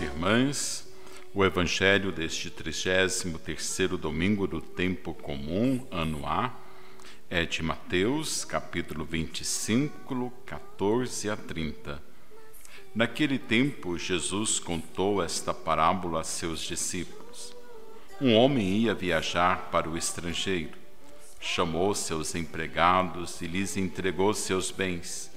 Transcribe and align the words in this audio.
e 0.00 0.04
irmãs, 0.04 0.88
o 1.34 1.44
Evangelho 1.44 2.12
deste 2.12 2.50
33º 2.50 3.98
domingo 3.98 4.46
do 4.46 4.60
tempo 4.60 5.12
comum, 5.12 5.86
ano 5.90 6.26
A, 6.26 6.54
é 7.28 7.44
de 7.44 7.62
Mateus, 7.62 8.44
capítulo 8.44 9.04
25, 9.04 10.32
14 10.46 11.30
a 11.30 11.36
30. 11.36 12.02
Naquele 12.94 13.38
tempo, 13.38 13.98
Jesus 13.98 14.58
contou 14.58 15.22
esta 15.22 15.52
parábola 15.52 16.20
a 16.20 16.24
seus 16.24 16.60
discípulos. 16.60 17.54
Um 18.20 18.34
homem 18.34 18.78
ia 18.78 18.94
viajar 18.94 19.68
para 19.70 19.88
o 19.88 19.98
estrangeiro. 19.98 20.78
Chamou 21.40 21.94
seus 21.94 22.34
empregados 22.34 23.40
e 23.42 23.46
lhes 23.46 23.76
entregou 23.76 24.32
seus 24.32 24.70
bens. 24.70 25.30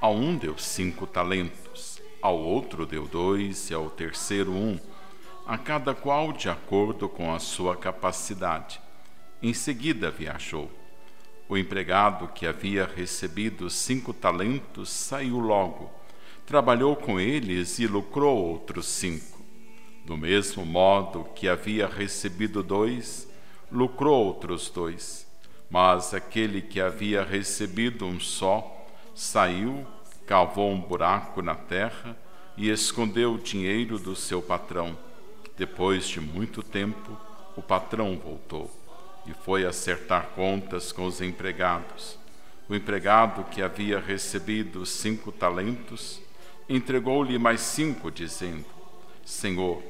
A 0.00 0.08
um 0.08 0.36
deu 0.36 0.56
cinco 0.58 1.06
talentos 1.06 1.91
ao 2.22 2.38
outro 2.38 2.86
deu 2.86 3.06
dois 3.08 3.68
e 3.68 3.74
ao 3.74 3.90
terceiro 3.90 4.52
um, 4.52 4.78
a 5.44 5.58
cada 5.58 5.92
qual 5.92 6.32
de 6.32 6.48
acordo 6.48 7.08
com 7.08 7.34
a 7.34 7.40
sua 7.40 7.76
capacidade. 7.76 8.80
Em 9.42 9.52
seguida 9.52 10.08
viajou. 10.08 10.70
O 11.48 11.58
empregado 11.58 12.28
que 12.28 12.46
havia 12.46 12.86
recebido 12.86 13.68
cinco 13.68 14.12
talentos 14.14 14.88
saiu 14.88 15.40
logo, 15.40 15.90
trabalhou 16.46 16.94
com 16.94 17.18
eles 17.18 17.80
e 17.80 17.88
lucrou 17.88 18.38
outros 18.38 18.86
cinco. 18.86 19.42
Do 20.06 20.16
mesmo 20.16 20.64
modo 20.64 21.24
que 21.34 21.48
havia 21.48 21.88
recebido 21.88 22.62
dois, 22.62 23.28
lucrou 23.70 24.26
outros 24.26 24.70
dois. 24.70 25.26
Mas 25.68 26.14
aquele 26.14 26.62
que 26.62 26.80
havia 26.80 27.24
recebido 27.24 28.06
um 28.06 28.20
só 28.20 28.86
saiu 29.12 29.84
cavou 30.26 30.70
um 30.70 30.80
buraco 30.80 31.42
na 31.42 31.54
terra 31.54 32.16
e 32.56 32.68
escondeu 32.70 33.34
o 33.34 33.38
dinheiro 33.38 33.98
do 33.98 34.14
seu 34.14 34.42
patrão. 34.42 34.96
Depois 35.56 36.08
de 36.08 36.20
muito 36.20 36.62
tempo, 36.62 37.16
o 37.56 37.62
patrão 37.62 38.16
voltou 38.16 38.70
e 39.26 39.32
foi 39.32 39.64
acertar 39.64 40.28
contas 40.34 40.92
com 40.92 41.04
os 41.06 41.20
empregados. 41.20 42.18
O 42.68 42.74
empregado 42.74 43.44
que 43.44 43.62
havia 43.62 44.00
recebido 44.00 44.86
cinco 44.86 45.30
talentos 45.30 46.20
entregou-lhe 46.68 47.38
mais 47.38 47.60
cinco, 47.60 48.10
dizendo: 48.10 48.64
Senhor, 49.24 49.82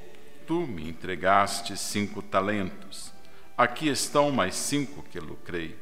tu 0.46 0.66
me 0.66 0.88
entregaste 0.88 1.76
cinco 1.76 2.22
talentos. 2.22 3.12
Aqui 3.56 3.88
estão 3.88 4.30
mais 4.30 4.54
cinco 4.54 5.02
que 5.02 5.20
lucrei. 5.20 5.81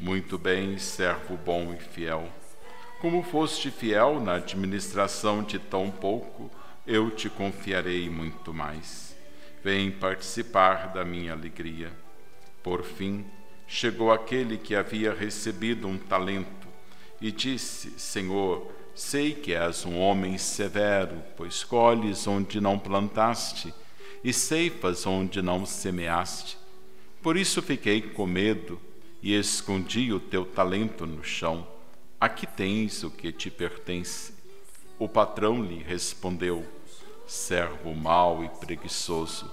muito 0.00 0.38
bem, 0.38 0.78
servo 0.78 1.36
bom 1.36 1.74
e 1.74 1.76
fiel. 1.76 2.26
Como 3.02 3.22
foste 3.22 3.70
fiel 3.70 4.18
na 4.18 4.36
administração 4.36 5.42
de 5.42 5.58
tão 5.58 5.90
pouco, 5.90 6.50
eu 6.86 7.10
te 7.10 7.28
confiarei 7.28 8.08
muito 8.08 8.54
mais. 8.54 9.14
Vem 9.62 9.90
participar 9.90 10.94
da 10.94 11.04
minha 11.04 11.34
alegria. 11.34 11.92
Por 12.62 12.82
fim, 12.82 13.26
chegou 13.66 14.10
aquele 14.10 14.56
que 14.56 14.74
havia 14.74 15.12
recebido 15.12 15.86
um 15.86 15.98
talento 15.98 16.66
e 17.20 17.30
disse: 17.30 17.92
Senhor, 17.98 18.72
sei 18.94 19.34
que 19.34 19.52
és 19.52 19.84
um 19.84 19.98
homem 19.98 20.38
severo, 20.38 21.22
pois 21.36 21.62
colhes 21.62 22.26
onde 22.26 22.58
não 22.58 22.78
plantaste 22.78 23.74
e 24.24 24.32
ceifas 24.32 25.06
onde 25.06 25.42
não 25.42 25.66
semeaste. 25.66 26.56
Por 27.20 27.36
isso 27.36 27.60
fiquei 27.60 28.00
com 28.00 28.26
medo 28.26 28.80
e 29.22 29.34
escondi 29.34 30.12
o 30.12 30.20
teu 30.20 30.44
talento 30.44 31.06
no 31.06 31.22
chão. 31.22 31.66
Aqui 32.20 32.46
tens 32.46 33.02
o 33.02 33.10
que 33.10 33.32
te 33.32 33.50
pertence. 33.50 34.32
O 34.98 35.08
patrão 35.08 35.62
lhe 35.62 35.82
respondeu: 35.82 36.66
Servo 37.26 37.94
mau 37.94 38.44
e 38.44 38.48
preguiçoso, 38.48 39.50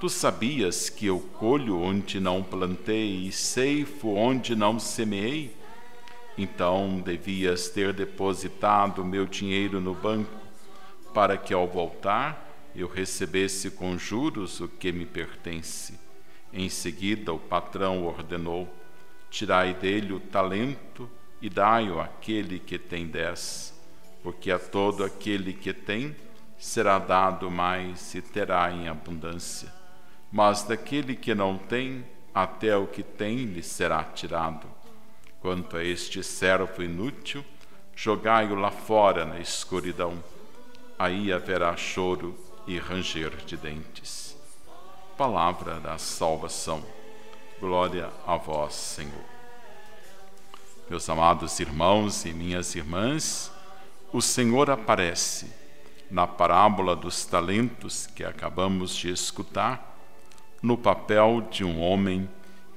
tu 0.00 0.08
sabias 0.08 0.88
que 0.88 1.06
eu 1.06 1.20
colho 1.38 1.78
onde 1.78 2.20
não 2.20 2.42
plantei 2.42 3.26
e 3.26 3.32
ceifo 3.32 4.14
onde 4.14 4.54
não 4.54 4.78
semeei? 4.78 5.54
Então 6.38 7.00
devias 7.00 7.68
ter 7.68 7.92
depositado 7.92 9.04
meu 9.04 9.26
dinheiro 9.26 9.80
no 9.80 9.94
banco, 9.94 10.30
para 11.14 11.36
que 11.36 11.54
ao 11.54 11.66
voltar 11.66 12.70
eu 12.74 12.86
recebesse 12.86 13.70
com 13.70 13.96
juros 13.96 14.60
o 14.60 14.68
que 14.68 14.92
me 14.92 15.06
pertence. 15.06 15.98
Em 16.52 16.68
seguida, 16.68 17.32
o 17.32 17.38
patrão 17.38 18.06
ordenou: 18.06 18.68
Tirai 19.30 19.74
dele 19.74 20.12
o 20.12 20.20
talento 20.20 21.10
e 21.40 21.50
dai-o 21.50 22.00
àquele 22.00 22.58
que 22.58 22.78
tem 22.78 23.06
dez, 23.06 23.74
porque 24.22 24.50
a 24.50 24.58
todo 24.58 25.04
aquele 25.04 25.52
que 25.52 25.72
tem 25.72 26.16
será 26.58 26.98
dado 26.98 27.50
mais 27.50 28.14
e 28.14 28.22
terá 28.22 28.70
em 28.70 28.88
abundância. 28.88 29.72
Mas 30.32 30.62
daquele 30.62 31.14
que 31.14 31.34
não 31.34 31.58
tem, 31.58 32.04
até 32.34 32.76
o 32.76 32.86
que 32.86 33.02
tem 33.02 33.44
lhe 33.44 33.62
será 33.62 34.02
tirado. 34.04 34.66
Quanto 35.40 35.76
a 35.76 35.84
este 35.84 36.22
servo 36.22 36.82
inútil, 36.82 37.44
jogai-o 37.94 38.54
lá 38.54 38.70
fora 38.70 39.24
na 39.24 39.38
escuridão. 39.38 40.22
Aí 40.98 41.32
haverá 41.32 41.76
choro 41.76 42.36
e 42.66 42.78
ranger 42.78 43.36
de 43.44 43.56
dentes. 43.56 44.36
Palavra 45.16 45.78
da 45.80 45.96
salvação. 45.98 46.84
Glória 47.58 48.10
a 48.26 48.36
vós, 48.36 48.74
Senhor. 48.74 49.24
Meus 50.90 51.08
amados 51.08 51.58
irmãos 51.58 52.26
e 52.26 52.32
minhas 52.34 52.74
irmãs, 52.74 53.50
o 54.12 54.20
Senhor 54.20 54.68
aparece 54.68 55.50
na 56.10 56.26
parábola 56.26 56.94
dos 56.94 57.24
talentos 57.24 58.06
que 58.08 58.22
acabamos 58.22 58.94
de 58.94 59.10
escutar, 59.10 59.96
no 60.60 60.76
papel 60.76 61.48
de 61.50 61.64
um 61.64 61.80
homem 61.80 62.28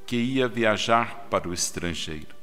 que 0.07 0.15
ia 0.15 0.47
viajar 0.47 1.27
para 1.29 1.49
o 1.49 1.53
estrangeiro. 1.53 2.33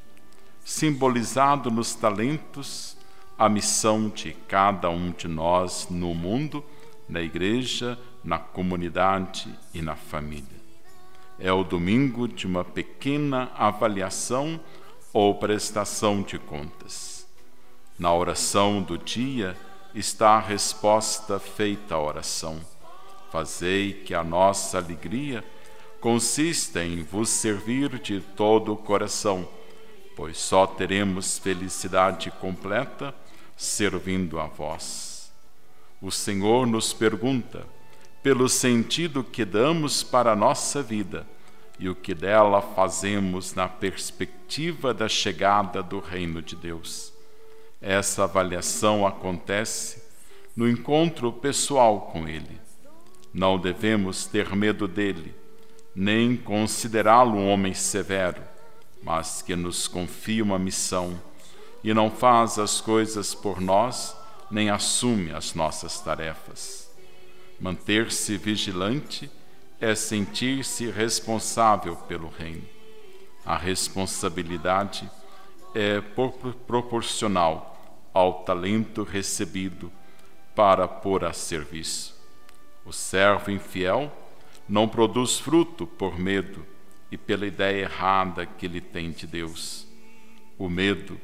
Simbolizado 0.62 1.70
nos 1.70 1.94
talentos, 1.94 2.98
a 3.38 3.48
missão 3.48 4.10
de 4.10 4.34
cada 4.46 4.90
um 4.90 5.10
de 5.10 5.26
nós 5.26 5.88
no 5.88 6.14
mundo, 6.14 6.62
na 7.08 7.22
igreja, 7.22 7.98
na 8.22 8.38
comunidade 8.38 9.58
e 9.72 9.80
na 9.80 9.96
família 9.96 10.55
é 11.38 11.52
o 11.52 11.62
domingo 11.62 12.26
de 12.26 12.46
uma 12.46 12.64
pequena 12.64 13.50
avaliação 13.56 14.60
ou 15.12 15.34
prestação 15.34 16.22
de 16.22 16.38
contas. 16.38 17.26
Na 17.98 18.12
oração 18.12 18.82
do 18.82 18.98
dia 18.98 19.56
está 19.94 20.32
a 20.32 20.40
resposta 20.40 21.38
feita 21.38 21.94
à 21.94 22.00
oração. 22.00 22.60
Fazei 23.30 23.92
que 23.92 24.14
a 24.14 24.22
nossa 24.22 24.78
alegria 24.78 25.44
consista 26.00 26.84
em 26.84 27.02
vos 27.02 27.28
servir 27.28 27.98
de 27.98 28.20
todo 28.20 28.72
o 28.72 28.76
coração, 28.76 29.48
pois 30.14 30.38
só 30.38 30.66
teremos 30.66 31.38
felicidade 31.38 32.30
completa 32.30 33.14
servindo 33.56 34.38
a 34.38 34.46
vós. 34.46 35.32
O 36.00 36.10
Senhor 36.10 36.66
nos 36.66 36.92
pergunta: 36.92 37.66
pelo 38.26 38.48
sentido 38.48 39.22
que 39.22 39.44
damos 39.44 40.02
para 40.02 40.32
a 40.32 40.34
nossa 40.34 40.82
vida 40.82 41.24
e 41.78 41.88
o 41.88 41.94
que 41.94 42.12
dela 42.12 42.60
fazemos 42.60 43.54
na 43.54 43.68
perspectiva 43.68 44.92
da 44.92 45.08
chegada 45.08 45.80
do 45.80 46.00
Reino 46.00 46.42
de 46.42 46.56
Deus. 46.56 47.12
Essa 47.80 48.24
avaliação 48.24 49.06
acontece 49.06 50.02
no 50.56 50.68
encontro 50.68 51.32
pessoal 51.32 52.00
com 52.12 52.26
Ele. 52.26 52.60
Não 53.32 53.56
devemos 53.56 54.26
ter 54.26 54.56
medo 54.56 54.88
dele, 54.88 55.32
nem 55.94 56.36
considerá-lo 56.36 57.36
um 57.36 57.48
homem 57.48 57.74
severo, 57.74 58.42
mas 59.04 59.40
que 59.40 59.54
nos 59.54 59.86
confia 59.86 60.42
uma 60.42 60.58
missão 60.58 61.16
e 61.84 61.94
não 61.94 62.10
faz 62.10 62.58
as 62.58 62.80
coisas 62.80 63.36
por 63.36 63.60
nós, 63.60 64.16
nem 64.50 64.68
assume 64.68 65.30
as 65.30 65.54
nossas 65.54 66.00
tarefas. 66.00 66.85
Manter-se 67.58 68.36
vigilante 68.36 69.30
é 69.80 69.94
sentir-se 69.94 70.90
responsável 70.90 71.96
pelo 71.96 72.28
reino. 72.28 72.64
A 73.44 73.56
responsabilidade 73.56 75.10
é 75.74 76.00
proporcional 76.66 78.08
ao 78.12 78.44
talento 78.44 79.02
recebido 79.02 79.92
para 80.54 80.88
pôr 80.88 81.24
a 81.24 81.32
serviço. 81.32 82.16
O 82.84 82.92
servo 82.92 83.50
infiel 83.50 84.10
não 84.68 84.88
produz 84.88 85.38
fruto 85.38 85.86
por 85.86 86.18
medo 86.18 86.64
e 87.10 87.16
pela 87.16 87.46
ideia 87.46 87.82
errada 87.82 88.46
que 88.46 88.66
ele 88.66 88.80
tem 88.80 89.10
de 89.10 89.26
Deus. 89.26 89.86
O 90.58 90.68
medo 90.68 91.20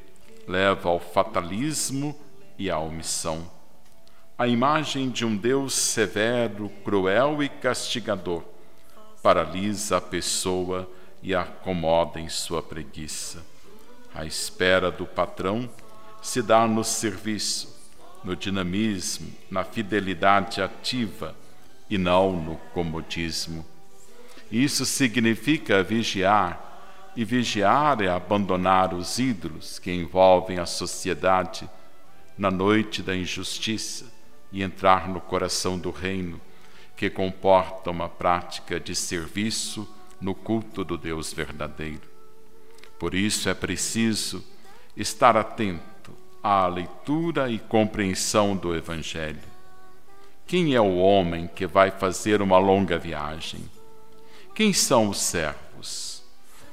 leva 0.47 0.89
ao 0.89 1.01
fatalismo 1.01 2.19
e 2.59 2.71
à 2.71 2.79
omissão. 2.79 3.51
A 4.39 4.49
imagem 4.49 5.11
de 5.11 5.27
um 5.27 5.37
Deus 5.37 5.75
severo, 5.75 6.71
cruel 6.83 7.43
e 7.43 7.51
castigador 7.51 8.43
paralisa 9.23 9.99
a 9.99 10.01
pessoa 10.01 10.91
e 11.23 11.35
a 11.35 11.43
acomoda 11.43 12.19
em 12.19 12.31
sua 12.31 12.63
preguiça. 12.63 13.45
A 14.15 14.25
espera 14.25 14.91
do 14.91 15.07
patrão 15.07 15.69
se 16.23 16.41
dá 16.41 16.67
no 16.67 16.83
serviço, 16.83 17.77
no 18.25 18.35
dinamismo, 18.35 19.31
na 19.51 19.65
fidelidade 19.65 20.63
ativa 20.63 21.37
e 21.89 21.99
não 21.99 22.33
no 22.33 22.57
comodismo. 22.73 23.65
Isso 24.51 24.87
significa 24.87 25.83
vigiar, 25.83 27.13
e 27.15 27.23
vigiar 27.23 28.01
é 28.01 28.09
abandonar 28.09 28.95
os 28.95 29.19
ídolos 29.19 29.79
que 29.79 29.93
envolvem 29.93 30.59
a 30.59 30.65
sociedade 30.65 31.69
na 32.37 32.51
noite 32.51 33.03
da 33.03 33.15
injustiça 33.15 34.12
e 34.53 34.63
entrar 34.63 35.09
no 35.09 35.21
coração 35.21 35.79
do 35.79 35.91
reino, 35.91 36.41
que 36.97 37.09
comporta 37.09 37.91
uma 37.91 38.09
prática 38.09 38.79
de 38.79 38.95
serviço 38.95 39.89
no 40.21 40.35
culto 40.35 40.85
do 40.85 40.97
Deus 40.97 41.33
verdadeiro. 41.33 42.09
Por 42.99 43.15
isso 43.15 43.49
é 43.49 43.55
preciso 43.55 44.45
estar 44.97 45.37
atento 45.37 46.13
à 46.43 46.67
leitura 46.67 47.51
e 47.51 47.59
compreensão 47.59 48.57
do 48.57 48.77
Evangelho. 48.77 49.53
Quem 50.47 50.75
é 50.75 50.81
o 50.81 50.99
homem 50.99 51.49
que 51.49 51.67
vai 51.67 51.91
fazer 51.91 52.43
uma 52.43 52.59
longa 52.59 52.99
viagem? 52.99 53.69
Quem 54.55 54.73
são 54.73 55.09
os 55.09 55.19
servos? 55.19 56.23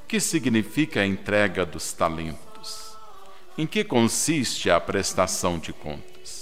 O 0.04 0.08
que 0.08 0.20
significa 0.20 1.00
a 1.00 1.06
entrega 1.06 1.66
dos 1.66 1.94
talentos? 1.94 2.96
Em 3.58 3.66
que 3.66 3.84
consiste 3.84 4.70
a 4.70 4.80
prestação 4.80 5.58
de 5.58 5.72
contas? 5.72 6.39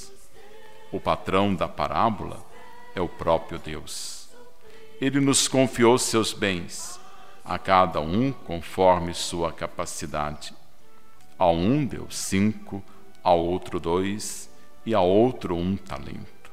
O 0.91 0.99
patrão 0.99 1.53
da 1.53 1.67
parábola 1.67 2.45
é 2.95 3.01
o 3.01 3.09
próprio 3.09 3.59
Deus. 3.59 4.29
Ele 4.99 5.19
nos 5.19 5.47
confiou 5.47 5.97
seus 5.97 6.33
bens, 6.33 6.99
a 7.43 7.59
cada 7.59 7.99
um 7.99 8.31
conforme 8.31 9.13
sua 9.13 9.51
capacidade. 9.51 10.53
A 11.37 11.47
um 11.49 11.85
deu 11.85 12.07
cinco, 12.09 12.83
a 13.23 13.33
outro 13.33 13.79
dois 13.79 14.49
e 14.85 14.95
a 14.95 15.01
outro 15.01 15.55
um 15.55 15.75
talento. 15.75 16.51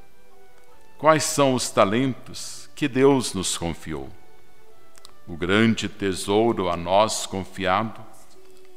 Quais 0.99 1.25
são 1.25 1.55
os 1.55 1.71
talentos 1.71 2.69
que 2.75 2.89
Deus 2.89 3.33
nos 3.35 3.57
confiou? 3.57 4.09
O 5.27 5.37
grande 5.37 5.89
tesouro 5.89 6.69
a 6.69 6.77
nós 6.77 7.25
confiado 7.25 8.01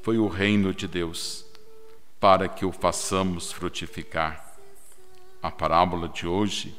foi 0.02 0.18
o 0.18 0.28
reino 0.28 0.74
de 0.74 0.88
Deus, 0.88 1.46
para 2.20 2.48
que 2.48 2.66
o 2.66 2.72
façamos 2.72 3.52
frutificar. 3.52 4.47
A 5.48 5.52
parábola 5.52 6.10
de 6.10 6.28
hoje 6.28 6.76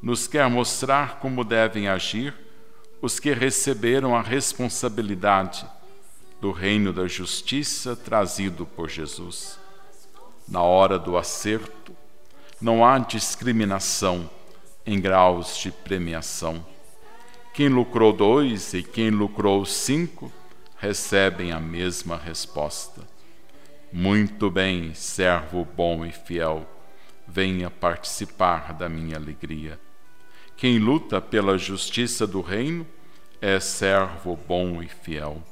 nos 0.00 0.28
quer 0.28 0.48
mostrar 0.48 1.18
como 1.18 1.42
devem 1.42 1.88
agir 1.88 2.32
os 3.02 3.18
que 3.18 3.32
receberam 3.32 4.14
a 4.14 4.22
responsabilidade 4.22 5.66
do 6.40 6.52
reino 6.52 6.92
da 6.92 7.08
justiça 7.08 7.96
trazido 7.96 8.64
por 8.64 8.88
Jesus. 8.88 9.58
Na 10.46 10.62
hora 10.62 11.00
do 11.00 11.16
acerto, 11.16 11.96
não 12.60 12.84
há 12.84 12.96
discriminação 13.00 14.30
em 14.86 15.00
graus 15.00 15.58
de 15.58 15.72
premiação 15.72 16.64
quem 17.52 17.68
lucrou 17.68 18.12
dois 18.12 18.72
e 18.72 18.84
quem 18.84 19.10
lucrou 19.10 19.66
cinco 19.66 20.30
recebem 20.78 21.50
a 21.50 21.58
mesma 21.58 22.16
resposta. 22.16 23.02
Muito 23.92 24.48
bem, 24.48 24.94
servo 24.94 25.64
bom 25.74 26.04
e 26.04 26.12
fiel, 26.12 26.64
venha 27.26 27.70
participar 27.70 28.72
da 28.72 28.88
minha 28.88 29.16
alegria. 29.16 29.78
Quem 30.56 30.78
luta 30.78 31.20
pela 31.20 31.58
justiça 31.58 32.26
do 32.26 32.40
reino 32.40 32.86
é 33.40 33.60
servo 33.60 34.36
bom 34.36 34.82
e 34.82 34.88
fiel. 34.88 35.42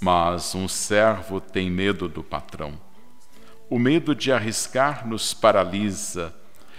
Mas 0.00 0.54
um 0.54 0.66
servo 0.66 1.40
tem 1.40 1.70
medo 1.70 2.08
do 2.08 2.22
patrão. 2.22 2.80
O 3.68 3.78
medo 3.78 4.14
de 4.14 4.32
arriscar 4.32 5.06
nos 5.06 5.32
paralisa 5.32 6.34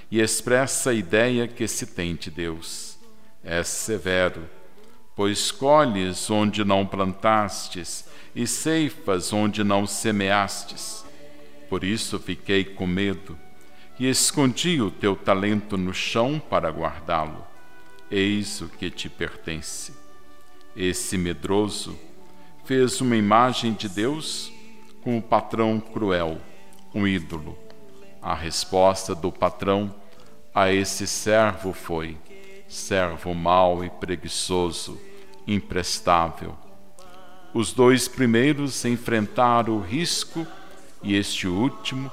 e 0.10 0.20
expressa 0.20 0.90
a 0.90 0.94
ideia 0.94 1.48
que 1.48 1.68
se 1.68 1.86
tem 1.86 2.16
de 2.16 2.30
Deus 2.30 2.98
é 3.44 3.64
severo, 3.64 4.50
pois 5.16 5.52
colhes 5.52 6.30
onde 6.30 6.66
não 6.66 6.86
plantastes 6.86 8.06
e 8.36 8.46
ceifas 8.46 9.32
onde 9.32 9.64
não 9.64 9.88
semeastes. 9.88 11.06
Por 11.70 11.84
isso 11.84 12.20
fiquei 12.20 12.66
com 12.66 12.86
medo 12.86 13.40
e 14.00 14.08
escondi 14.08 14.82
o 14.82 14.90
teu 14.90 15.16
talento 15.16 15.78
no 15.78 15.94
chão 15.94 16.40
para 16.40 16.70
guardá-lo. 16.70 17.46
Eis 18.10 18.62
o 18.62 18.68
que 18.68 18.90
te 18.90 19.10
pertence. 19.10 19.94
Esse 20.76 21.18
medroso 21.18 21.98
fez 22.66 23.02
uma 23.02 23.16
imagem 23.16 23.74
de 23.74 23.88
Deus 23.88 24.52
com 25.04 25.18
o 25.18 25.22
patrão 25.22 25.80
cruel, 25.80 26.40
um 26.94 27.08
ídolo. 27.08 27.58
A 28.22 28.34
resposta 28.34 29.16
do 29.16 29.32
patrão 29.32 29.94
a 30.54 30.72
esse 30.72 31.08
servo 31.08 31.74
foi: 31.74 32.18
servo 32.68 33.34
mau 33.34 33.84
e 33.84 33.90
preguiçoso, 33.90 35.00
imprestável. 35.48 36.56
Os 37.54 37.74
dois 37.74 38.08
primeiros 38.08 38.86
enfrentaram 38.86 39.78
o 39.78 39.82
risco 39.82 40.48
e 41.04 41.16
este 41.16 41.48
último 41.48 42.12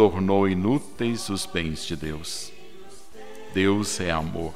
tornou 0.00 0.48
inúteis 0.48 1.28
os 1.28 1.44
bens 1.44 1.84
de 1.84 1.94
Deus. 1.94 2.50
Deus 3.52 4.00
é 4.00 4.10
amor. 4.10 4.54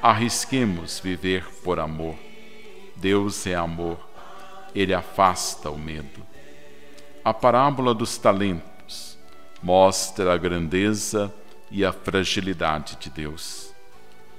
Arrisquemos 0.00 1.00
viver 1.00 1.44
por 1.64 1.80
amor. 1.80 2.14
Deus 2.94 3.48
é 3.48 3.56
amor. 3.56 3.98
Ele 4.72 4.94
afasta 4.94 5.68
o 5.70 5.76
medo. 5.76 6.24
A 7.24 7.34
parábola 7.34 7.92
dos 7.92 8.16
talentos 8.16 9.18
mostra 9.60 10.32
a 10.32 10.36
grandeza 10.36 11.34
e 11.68 11.84
a 11.84 11.92
fragilidade 11.92 12.94
de 13.00 13.10
Deus. 13.10 13.74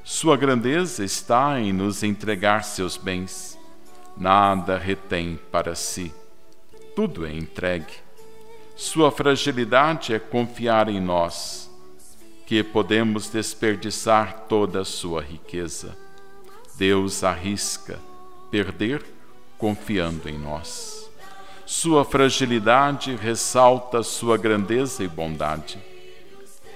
Sua 0.01 0.38
grandeza 0.38 1.03
está 1.03 1.60
em 1.60 1.74
nos 1.74 2.03
entregar 2.03 2.63
seus 2.63 2.95
bens. 2.95 3.60
Nada 4.15 4.77
retém 4.77 5.38
para 5.51 5.75
si. 5.75 6.10
Tudo 6.95 7.25
é 7.25 7.34
entregue. 7.34 8.04
Sua 8.75 9.10
fragilidade 9.10 10.13
é 10.13 10.20
confiar 10.20 10.89
em 10.89 11.00
nós, 11.00 11.72
que 12.46 12.62
podemos 12.62 13.29
desperdiçar 13.29 14.48
toda 14.50 14.82
a 14.82 14.86
sua 14.86 15.22
riqueza. 15.22 15.98
Deus 16.77 17.24
arrisca 17.24 17.98
perder 18.51 19.01
confiando 19.58 20.27
em 20.27 20.38
nós. 20.38 21.10
Sua 21.65 22.03
fragilidade 22.03 23.15
ressalta 23.15 24.03
sua 24.03 24.38
grandeza 24.38 25.05
e 25.05 25.08
bondade. 25.08 25.79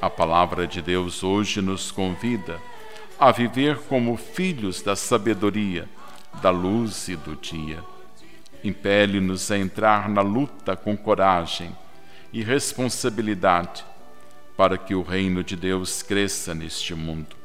A 0.01 0.09
palavra 0.09 0.65
de 0.65 0.81
Deus 0.81 1.21
hoje 1.21 1.61
nos 1.61 1.91
convida 1.91 2.61
a 3.19 3.29
viver 3.29 3.77
como 3.89 4.15
filhos 4.15 4.81
da 4.81 4.95
sabedoria, 4.95 5.89
da 6.41 6.49
luz 6.49 7.09
e 7.09 7.17
do 7.17 7.35
dia. 7.35 7.83
Impele-nos 8.63 9.51
a 9.51 9.57
entrar 9.57 10.07
na 10.07 10.21
luta 10.21 10.77
com 10.77 10.95
coragem 10.95 11.75
e 12.31 12.43
responsabilidade 12.43 13.85
para 14.55 14.77
que 14.77 14.93
o 14.93 15.01
reino 15.01 15.43
de 15.43 15.55
Deus 15.55 16.03
cresça 16.03 16.53
neste 16.53 16.93
mundo. 16.93 17.35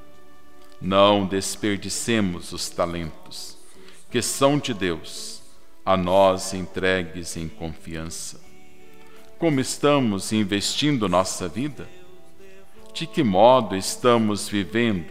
Não 0.81 1.25
desperdicemos 1.25 2.53
os 2.53 2.69
talentos 2.69 3.57
que 4.11 4.23
são 4.23 4.59
de 4.59 4.73
Deus, 4.73 5.43
a 5.85 5.97
nós 5.97 6.55
entregues 6.55 7.37
em 7.37 7.49
confiança. 7.49 8.41
Como 9.39 9.61
estamos 9.61 10.33
investindo 10.33 11.09
nossa 11.09 11.49
vida? 11.49 11.89
De 12.93 13.07
que 13.07 13.25
modo 13.25 13.75
estamos 13.75 14.49
vivendo 14.49 15.11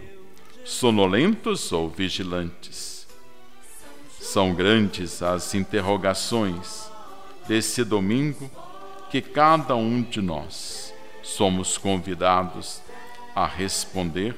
sonolentos 0.64 1.70
ou 1.70 1.88
vigilantes? 1.90 3.06
São 4.18 4.54
grandes 4.54 5.22
as 5.22 5.54
interrogações 5.54 6.90
desse 7.46 7.84
domingo 7.84 8.50
que 9.10 9.20
cada 9.20 9.74
um 9.76 10.02
de 10.02 10.20
nós 10.20 10.92
somos 11.22 11.78
convidados 11.78 12.80
a 13.34 13.46
responder 13.46 14.36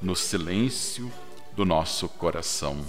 no 0.00 0.16
silêncio 0.16 1.10
do 1.52 1.64
nosso 1.64 2.08
coração. 2.08 2.84